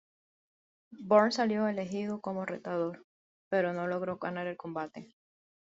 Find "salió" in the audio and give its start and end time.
1.31-1.67